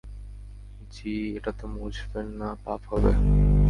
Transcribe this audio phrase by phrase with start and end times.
[0.93, 3.11] জি, এটাতে মুছবেন না পাপ হবে।